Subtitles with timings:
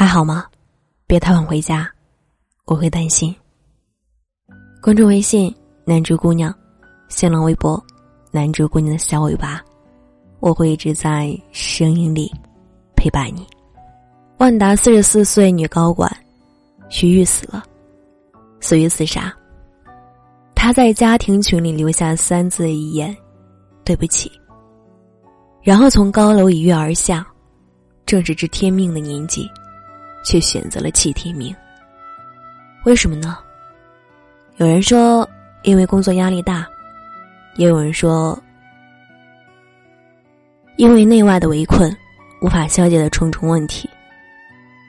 [0.00, 0.46] 还好吗？
[1.06, 1.86] 别太晚回家，
[2.64, 3.36] 我会担心。
[4.80, 6.54] 关注微信“南珠姑娘”，
[7.10, 7.78] 新浪微博
[8.32, 9.60] “南珠姑娘的小尾巴”，
[10.40, 12.32] 我会一直在声音里
[12.96, 13.46] 陪伴你。
[14.38, 16.10] 万达四十四岁女高管
[16.88, 17.62] 徐玉死了，
[18.58, 19.30] 死于自杀。
[20.54, 23.14] 她在家庭群里留下三字遗言
[23.84, 24.32] ：“对不起。”
[25.60, 27.26] 然后从高楼一跃而下，
[28.06, 29.46] 正是知天命的年纪。
[30.24, 31.54] 却选择了弃天命。
[32.84, 33.38] 为什么呢？
[34.56, 35.28] 有人说，
[35.62, 36.64] 因为工作压力大；
[37.56, 38.38] 也有人说，
[40.76, 41.94] 因为内外的围困，
[42.42, 43.88] 无法消解的重重问题。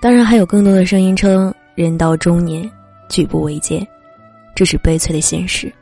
[0.00, 2.68] 当然，还有更多的声音称，人到中年，
[3.08, 3.86] 举步维艰，
[4.54, 5.72] 这是悲催的现实。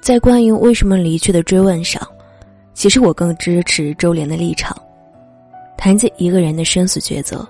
[0.00, 2.00] 在关于为什么离去的追问上，
[2.74, 4.76] 其实我更支持周濂的立场。
[5.76, 7.46] 谈及一个人的生死抉择。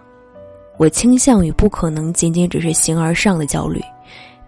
[0.76, 3.80] 我倾向于不可能仅仅只是形而上的焦虑，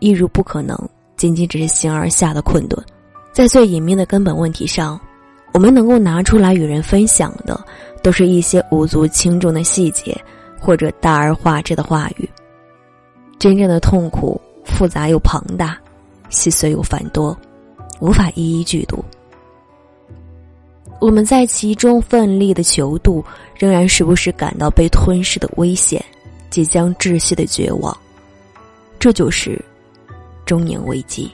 [0.01, 0.77] 亦如不可能
[1.16, 2.85] 仅仅只是形而下的困顿。
[3.33, 4.99] 在最隐秘的根本问题上，
[5.52, 7.65] 我们能够拿出来与人分享的，
[8.02, 10.18] 都是一些无足轻重的细节，
[10.60, 12.29] 或者大而化之的话语。
[13.38, 15.79] 真正的痛苦复杂又庞大，
[16.29, 17.37] 细碎又繁多，
[18.01, 19.05] 无法一一剧读。
[20.99, 23.23] 我们在其中奋力的求渡，
[23.55, 26.02] 仍然时不时感到被吞噬的危险。
[26.51, 27.97] 即将窒息的绝望，
[28.99, 29.63] 这就是
[30.45, 31.30] 中年危机。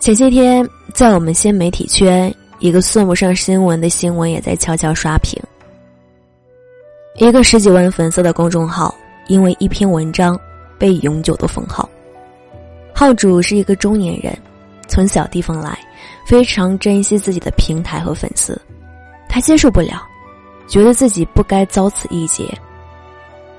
[0.00, 5.42] 前些天，在我们新媒体圈，一个算不上新闻的新闻也在悄悄刷屏。
[7.16, 8.94] 一个十几万粉丝的公众号，
[9.26, 10.38] 因为一篇文章
[10.78, 11.88] 被永久的封号。
[12.94, 14.36] 号主是一个中年人，
[14.86, 15.76] 从小地方来，
[16.24, 18.60] 非常珍惜自己的平台和粉丝。
[19.28, 20.06] 他接受不了，
[20.68, 22.46] 觉得自己不该遭此一劫。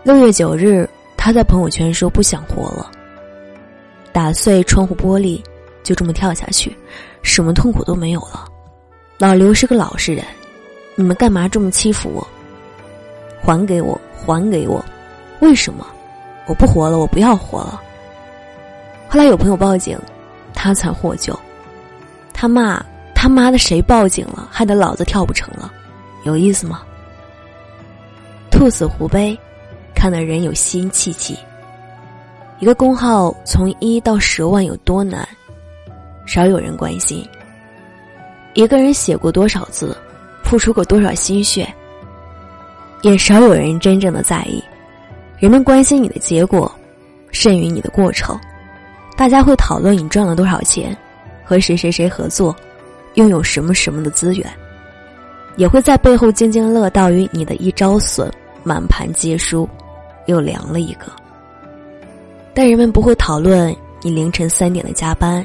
[0.02, 2.90] 六月九日，他在朋友圈说不想活了，
[4.14, 5.44] 打碎窗户玻璃，
[5.84, 6.76] 就这么跳下去，
[7.22, 8.46] 什么痛苦都没有了。
[9.18, 10.24] 老刘是个老实人，
[10.96, 12.26] 你们干嘛这么欺负我？
[13.42, 14.84] 还给我，还给我！
[15.42, 15.86] 为什么？
[16.48, 17.82] 我不活了，我不要活了。
[19.10, 20.00] 后来有朋友报警，
[20.54, 21.38] 他才获救。
[22.34, 22.82] 他骂
[23.14, 25.70] 他妈的谁报警了，害得老子跳不成了，
[26.24, 26.84] 有意思吗？
[28.50, 29.38] 兔死狐悲。
[29.94, 31.38] 看的人有心气气。
[32.60, 35.28] 一个公号从一到十万有多难，
[36.26, 37.26] 少有人关心。
[38.54, 39.96] 一个人写过多少字，
[40.44, 41.68] 付出过多少心血，
[43.02, 44.62] 也少有人真正的在意。
[45.38, 46.70] 人们关心你的结果，
[47.32, 48.38] 甚于你的过程。
[49.16, 50.98] 大家会讨论你赚了多少钱，
[51.46, 52.54] 和谁谁谁合作，
[53.14, 54.50] 拥有什么什么的资源，
[55.56, 58.30] 也会在背后津津乐道于你的一招损，
[58.64, 59.68] 满盘皆输。
[60.26, 61.12] 又凉了一个，
[62.54, 65.44] 但人们不会讨论你凌晨三点的加班，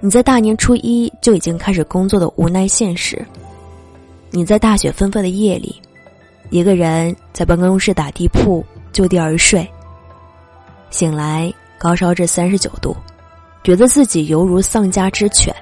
[0.00, 3.24] 你在大年初一就已经开始工作的无奈现实，
[4.30, 5.80] 你在大雪纷飞的夜里，
[6.50, 9.64] 一个人在办公室打地铺就地而睡，
[10.90, 12.96] 醒来高烧至三十九度，
[13.62, 15.54] 觉得自己犹如丧家之犬。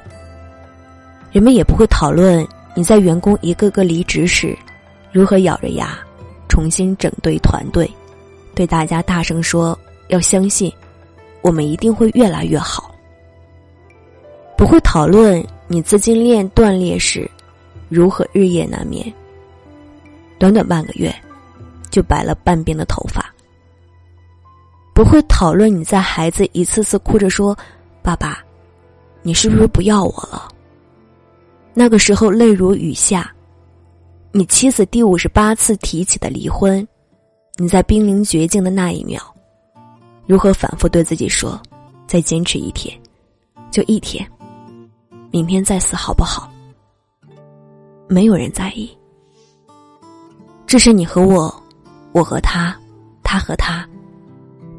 [1.33, 4.57] 人们也不会讨论你在员工一个个离职时，
[5.11, 5.99] 如何咬着牙
[6.53, 7.91] 重新整队团队。
[8.55, 10.71] 对大家大声说：“要相信，
[11.41, 12.95] 我们一定会越来越好。”
[14.55, 17.27] 不会讨论你资金链断裂时，
[17.89, 19.11] 如何日夜难眠。
[20.39, 21.11] 短短半个月，
[21.89, 23.25] 就白了半边的头发。
[24.95, 27.57] 不会讨论你在孩子一次次哭着说
[28.05, 28.45] ：“爸爸，
[29.23, 30.51] 你是不是不要我了？”
[31.73, 33.33] 那个时候泪如雨下。
[34.35, 36.87] 你妻子第五十八次提起的离婚。
[37.59, 39.21] 你在濒临绝境的那一秒，
[40.27, 41.61] 如何反复对自己说
[42.09, 42.99] ：“再坚持一天，
[43.71, 44.27] 就一天，
[45.31, 46.51] 明天再死好不好？”
[48.09, 48.91] 没有人在意，
[50.67, 51.55] 这是你和我，
[52.13, 52.75] 我和他，
[53.23, 53.87] 他和他，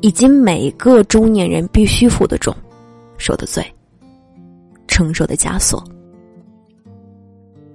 [0.01, 2.55] 以及每个中年人必须负的重、
[3.19, 3.63] 受的罪、
[4.88, 5.81] 承受的枷锁。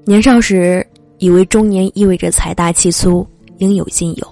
[0.04, 0.84] 年少时
[1.18, 3.26] 以为中年意味着财大气粗、
[3.58, 4.26] 应有尽有。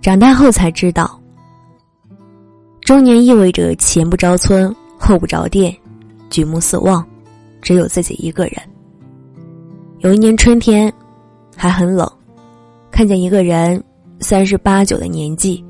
[0.00, 1.20] 长大后才知道，
[2.80, 5.74] 中年意味着前不着村后不着店，
[6.30, 7.06] 举目四望，
[7.60, 8.54] 只有自己一个人。
[10.00, 10.92] 有一年春天，
[11.56, 12.10] 还很冷，
[12.90, 13.82] 看见一个人
[14.18, 15.64] 三十八九的年纪，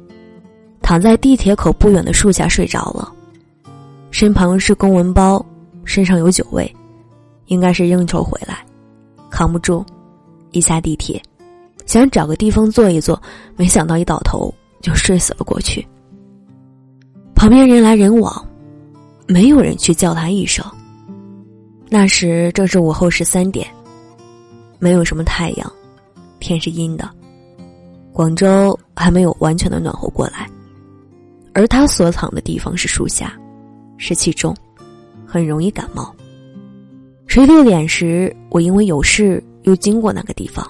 [0.80, 3.12] 躺在地铁口不远的树下睡着了，
[4.10, 5.44] 身旁是公文包，
[5.84, 6.74] 身上有酒味，
[7.46, 8.64] 应该是应酬回来，
[9.32, 9.84] 扛不住，
[10.50, 11.20] 一下地铁。
[11.86, 13.20] 想找个地方坐一坐，
[13.56, 15.84] 没想到一倒头就睡死了过去。
[17.34, 18.46] 旁边人来人往，
[19.26, 20.64] 没有人去叫他一声。
[21.88, 23.66] 那时正是午后十三点，
[24.78, 25.72] 没有什么太阳，
[26.38, 27.10] 天是阴的，
[28.12, 30.48] 广州还没有完全的暖和过来，
[31.52, 33.32] 而他所躺的地方是树下，
[33.98, 34.54] 湿气重，
[35.26, 36.14] 很容易感冒。
[37.34, 40.62] 十六点时，我因为有事又经过那个地方，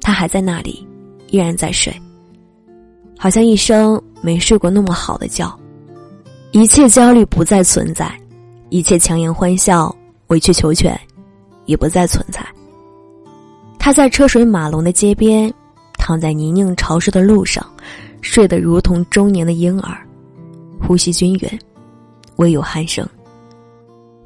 [0.00, 0.86] 他还在那里，
[1.30, 1.92] 依然在睡，
[3.18, 5.52] 好像一生没睡过那么好的觉，
[6.52, 8.08] 一切焦虑不再存在，
[8.68, 9.92] 一切强颜欢笑。
[10.28, 10.96] 委曲求全，
[11.66, 12.40] 也不再存在。
[13.76, 15.52] 他在车水马龙的街边，
[15.94, 17.68] 躺在泥泞潮湿的路上，
[18.20, 20.06] 睡得如同中年的婴儿，
[20.80, 21.58] 呼吸均匀，
[22.36, 23.04] 唯有鼾声。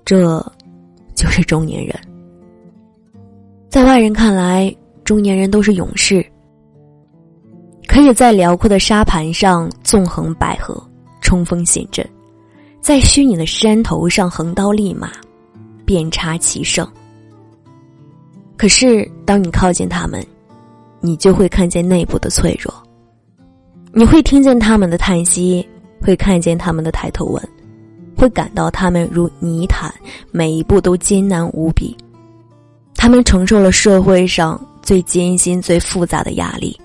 [0.05, 0.45] 这，
[1.35, 1.93] 是中年人。
[3.69, 4.73] 在外人看来，
[5.03, 6.25] 中年人都是勇士，
[7.89, 10.81] 可以在辽阔的沙盘上纵横捭阖，
[11.21, 12.09] 冲锋陷阵，
[12.81, 15.11] 在虚拟的山头上横刀立马。
[15.85, 16.89] 遍插其胜。
[18.57, 20.25] 可是，当你靠近他们，
[21.01, 22.73] 你就会看见内部的脆弱。
[23.93, 25.69] 你会听见他们的叹息，
[26.01, 27.49] 会看见他们的抬头纹，
[28.25, 29.95] 会感到他们如泥潭，
[30.31, 31.95] 每一步都艰难无比。
[32.95, 36.81] 他们承受了社会上最艰辛、最复杂的压力，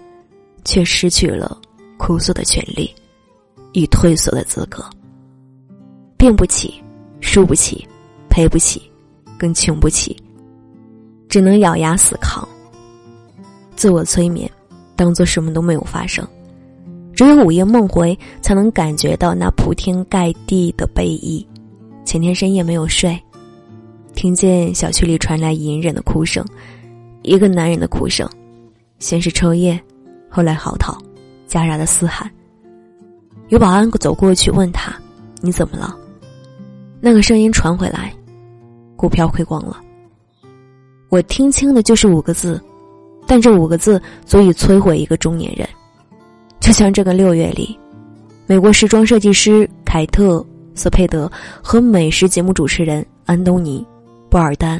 [0.65, 1.57] 却失去了
[1.97, 2.93] 哭诉的权利
[3.71, 4.83] 与退缩的资格。
[6.17, 6.73] 病不起，
[7.21, 7.87] 输不起，
[8.29, 8.81] 赔不起。
[9.37, 10.21] 更穷不起，
[11.29, 12.45] 只能咬牙死扛。
[13.77, 14.51] 自我催眠，
[14.97, 16.27] 当做什么都没有发生。
[17.19, 21.45] 只有午夜梦回，才能感觉到那铺天盖地的悲意。
[22.05, 23.21] 前天深夜没有睡，
[24.15, 26.45] 听见小区里传来隐忍的哭声，
[27.21, 28.25] 一个男人的哭声，
[28.99, 29.77] 先是抽噎，
[30.29, 30.97] 后来嚎啕，
[31.45, 32.31] 夹杂的嘶喊。
[33.49, 34.95] 有保安走过去问他
[35.43, 35.93] ：“你怎么了？”
[37.01, 38.13] 那个声音传回来。
[38.95, 39.75] 股票亏光了，
[41.09, 42.63] 我听清的就是五个字，
[43.27, 45.67] 但这五个字足以摧毁一个中年人。
[46.69, 47.75] 就像这个六月里，
[48.45, 50.37] 美国时装设计师凯特·
[50.75, 51.27] 斯佩德
[51.63, 53.83] 和美食节目主持人安东尼·
[54.29, 54.79] 布尔丹，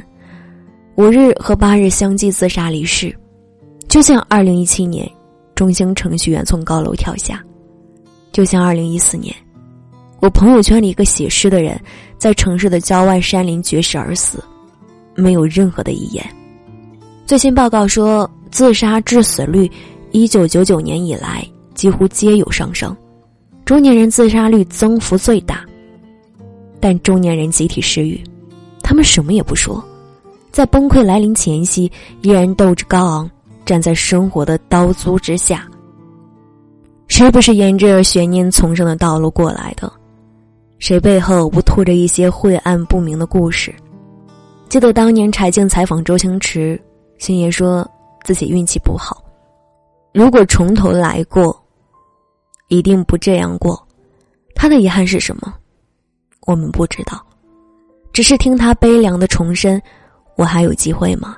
[0.98, 3.12] 五日和八日相继自杀离世。
[3.88, 5.10] 就像二零一七年，
[5.56, 7.38] 中兴程序员从高楼跳下；
[8.32, 9.36] 就像二零一四年。
[10.20, 11.82] 我朋友圈里一个写诗的人，
[12.20, 14.44] 在城市的郊外山林绝食而死，
[15.16, 16.24] 没有任何的遗言。
[17.26, 19.68] 最新报告说，自杀致死率，
[20.12, 21.44] 一九九九年以来
[21.80, 22.94] 几乎皆有上升，
[23.64, 25.64] 中年人自杀率增幅最大。
[26.78, 28.22] 但中年人集体失语，
[28.84, 29.82] 他们什么也不说，
[30.52, 31.90] 在崩溃来临前夕，
[32.20, 33.32] 依然斗志高昂，
[33.66, 35.66] 站在生活的刀租之下。
[37.08, 39.90] 谁不是沿着悬念丛生的道路过来的？
[40.80, 43.74] 谁背后不拖着一些晦暗不明的故事？
[44.68, 46.78] 记得当年柴静采访周星驰，
[47.20, 47.90] 星爷说
[48.26, 49.24] 自己运气不好，
[50.14, 51.58] 如果从头来过，
[52.70, 53.86] 一定不这样过。
[54.56, 55.54] 他的遗憾是什么？
[56.48, 57.24] 我们不知道，
[58.14, 59.80] 只是听他悲凉的重申
[60.36, 61.38] ：“我还有机会吗？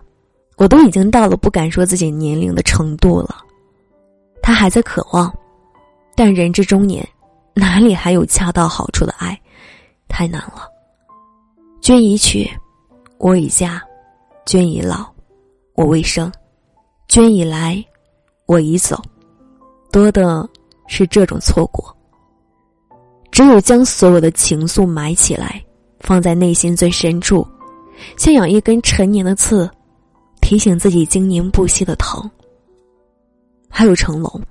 [0.57, 3.44] 我都已经到了不敢说自己年龄的程度了。”
[4.42, 5.31] 他还在渴望，
[6.16, 7.07] 但人之中年。
[7.54, 9.38] 哪里还有恰到好处的爱？
[10.07, 10.69] 太难了。
[11.81, 12.50] 君已娶，
[13.18, 13.78] 我已嫁；
[14.45, 15.06] 君已老，
[15.76, 16.31] 我未生；
[17.09, 17.83] 君已来，
[18.45, 19.02] 我已走。
[19.92, 20.50] 多的
[20.92, 21.95] 是这种错过。
[23.31, 25.64] 只有将所有的情愫埋起来，
[26.02, 27.48] 放在内心最深处，
[28.18, 29.69] 像养一根陈年的刺，
[30.42, 32.30] 提醒自己经年不息的疼。
[33.69, 34.42] 还有成龙。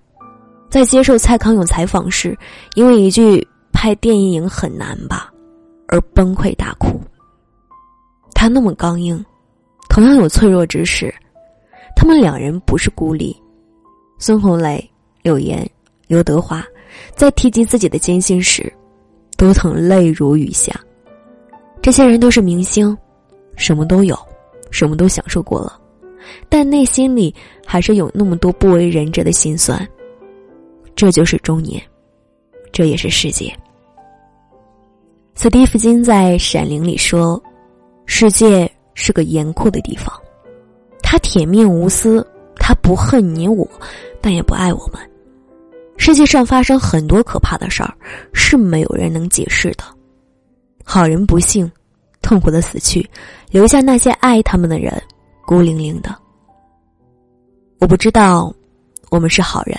[0.71, 2.37] 在接受蔡康永采访时，
[2.75, 5.31] 因为一句“拍电影很难吧”，
[5.89, 6.99] 而崩溃大哭。
[8.33, 9.23] 他那么刚硬，
[9.91, 11.15] 同样有脆弱之时。
[11.95, 13.37] 他们两人不是孤立。
[14.19, 14.91] 孙红雷、
[15.23, 15.69] 柳岩、
[16.11, 16.67] 刘德华，
[17.15, 18.71] 在提及自己的艰辛时，
[19.37, 20.75] 都曾泪如雨下。
[21.81, 22.99] 这些人都是明星，
[23.55, 24.19] 什么都有，
[24.73, 25.81] 什么都享受过了，
[26.49, 27.33] 但内心里
[27.65, 29.89] 还是有那么多不为人知的心酸。
[30.97, 31.81] 这就是中年，
[32.73, 33.57] 这也是世界。
[35.37, 37.41] 斯蒂夫金在《闪灵》里说
[38.05, 40.13] ：“世界是个严酷的地方，
[41.05, 42.27] 他铁面无私，
[42.57, 43.65] 他不恨你我，
[44.21, 45.01] 但也不爱我们。
[46.01, 47.95] 世界上发生很多可怕的事儿，
[48.33, 49.85] 是没有人能解释的。
[50.83, 51.71] 好人不幸，
[52.23, 53.07] 痛苦的死去，
[53.51, 54.91] 留下那些爱他们的人，
[55.45, 56.17] 孤零零的。
[57.81, 58.51] 我不知道，
[59.11, 59.79] 我们是好人。”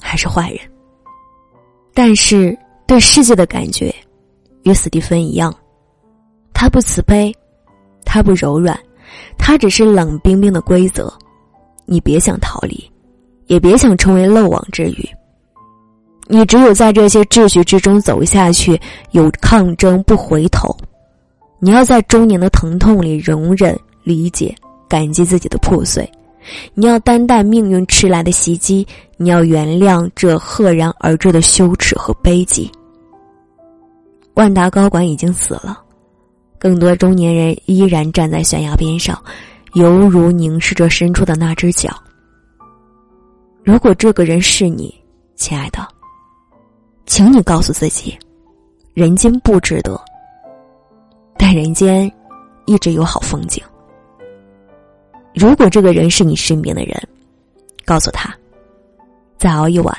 [0.00, 0.60] 还是坏人。
[1.92, 2.56] 但是
[2.86, 3.92] 对世界的感觉，
[4.62, 5.52] 与斯蒂芬一样，
[6.54, 7.34] 他不慈悲，
[8.04, 8.78] 他不柔软，
[9.36, 11.12] 他只是冷冰冰的规则。
[11.86, 12.88] 你别想逃离，
[13.48, 15.08] 也别想成为漏网之鱼。
[16.28, 20.76] 你只有在这些秩序之中走下去，有抗争不回头。
[21.58, 24.54] 你要在中年的疼痛里容忍、理解、
[24.88, 26.08] 感激自己的破碎。
[26.74, 28.86] 你要担待命运迟来的袭击，
[29.16, 32.70] 你要原谅这赫然而至的羞耻和悲寂。
[34.34, 35.80] 万达高管已经死了，
[36.58, 39.20] 更多中年人依然站在悬崖边上，
[39.72, 41.90] 犹如凝视着伸出的那只脚。
[43.68, 44.98] 如果这个人是你，
[45.36, 45.86] 亲爱的，
[47.04, 48.18] 请你告诉自己，
[48.94, 50.00] 人间不值得，
[51.36, 52.10] 但人间
[52.64, 53.62] 一直有好风景。
[55.34, 56.98] 如果这个人是你身边的人，
[57.84, 58.34] 告诉他，
[59.36, 59.94] 再熬一晚，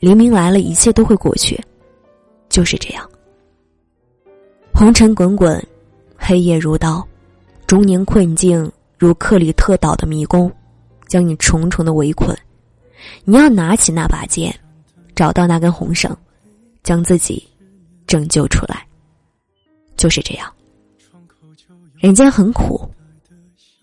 [0.00, 1.56] 黎明来了，一切都会过去。
[2.48, 3.08] 就是这样，
[4.74, 5.64] 红尘滚滚，
[6.16, 7.06] 黑夜如刀，
[7.68, 10.50] 中年困境如克里特岛的迷宫，
[11.06, 12.36] 将你重重的围困。
[13.24, 14.54] 你要拿起那把剑，
[15.14, 16.16] 找到那根红绳，
[16.82, 17.46] 将自己
[18.06, 18.86] 拯救出来。
[19.96, 20.52] 就是这样，
[21.98, 22.88] 人间很苦。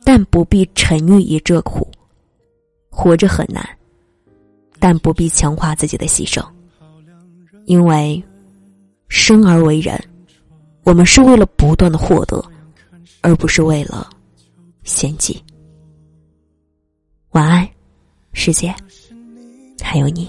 [0.06, 1.90] 但不必沉溺于这苦，
[2.90, 3.66] 活着很难，
[4.78, 6.46] 但不必强化自己的牺牲，
[7.68, 8.22] 因为
[9.08, 9.98] 生而为人，
[10.84, 12.44] 我们是为了不断的获得，
[13.22, 14.10] 而不是为了
[14.84, 15.42] 献祭。
[17.30, 17.66] 晚安，
[18.34, 18.76] 世界，
[19.84, 20.28] 还有你。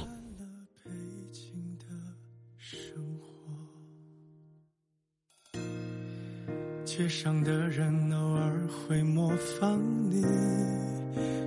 [6.84, 9.80] 街上的人偶尔会模仿
[10.11, 10.23] 你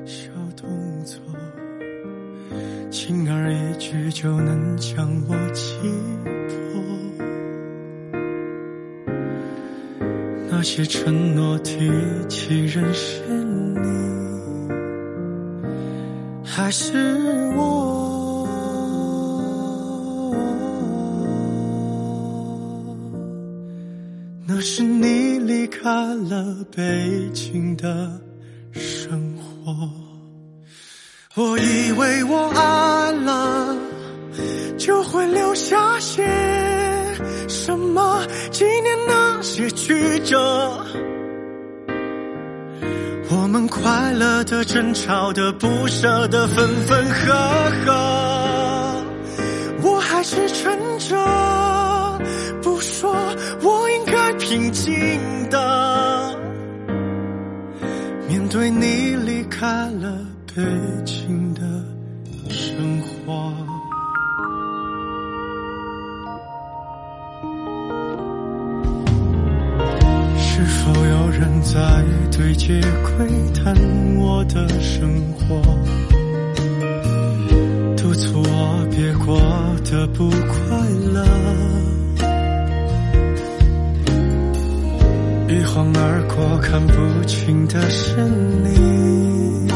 [0.06, 0.68] 小动
[1.06, 1.22] 作，
[2.90, 5.78] 轻而易举就能将我击
[6.50, 6.84] 破。
[10.50, 11.88] 那些承诺提
[12.28, 13.22] 起人是
[13.76, 13.90] 你，
[16.44, 16.92] 还是
[17.56, 17.96] 我？
[26.26, 27.86] 了北京的
[28.72, 29.90] 生活，
[31.36, 33.78] 我以为我爱了
[34.78, 36.26] 就会留下些
[37.48, 40.38] 什么纪念那些曲折，
[43.30, 47.34] 我们快乐的、争吵的、不舍的、分分合
[47.86, 49.04] 合，
[49.84, 51.16] 我还是撑着
[52.62, 53.16] 不说，
[53.62, 54.18] 我应该。
[54.40, 54.90] 平静
[55.50, 55.60] 的
[58.28, 60.20] 面对你离开了
[60.54, 60.62] 北
[61.06, 61.62] 京的
[62.50, 63.54] 生活，
[70.38, 72.04] 是否有人在
[72.36, 73.74] 对街窥探
[74.18, 75.62] 我的生活，
[77.96, 79.40] 督促我别过
[79.90, 81.77] 得不快乐？
[85.78, 89.72] 晃而过，看不清的是你，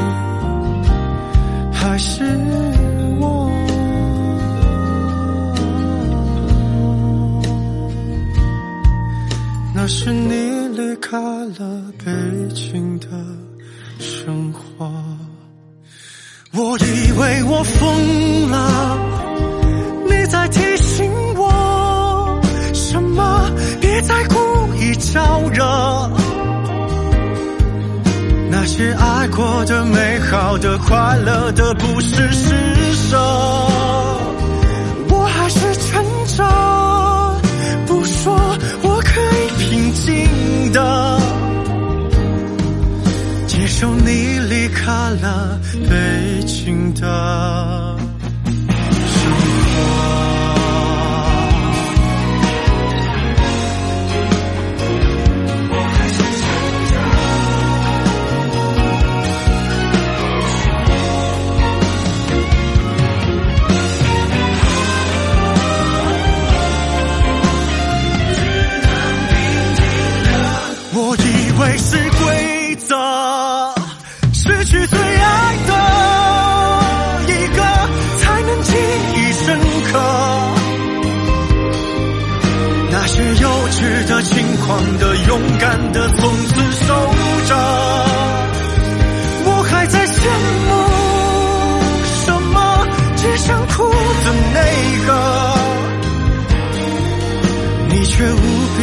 [1.72, 2.24] 还是
[3.20, 3.52] 我？
[9.76, 12.12] 那是你离开了北
[12.56, 13.08] 京的
[14.00, 14.92] 生活，
[16.52, 18.21] 我以为我疯
[28.82, 32.28] 那些爱过的、美好的、快乐的，不是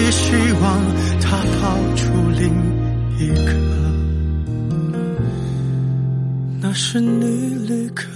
[0.01, 0.81] 你希望
[1.21, 2.07] 他抛出
[2.39, 2.55] 另
[3.19, 3.53] 一个。
[6.61, 8.07] 那是你离开